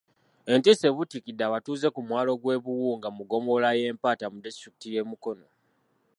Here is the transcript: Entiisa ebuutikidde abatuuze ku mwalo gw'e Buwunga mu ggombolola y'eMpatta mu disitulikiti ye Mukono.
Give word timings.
Entiisa 0.51 0.85
ebuutikidde 0.89 1.43
abatuuze 1.45 1.87
ku 1.95 1.99
mwalo 2.07 2.31
gw'e 2.41 2.57
Buwunga 2.63 3.07
mu 3.15 3.23
ggombolola 3.25 3.69
y'eMpatta 3.79 4.25
mu 4.33 4.37
disitulikiti 4.45 4.87
ye 4.95 5.01
Mukono. 5.09 5.47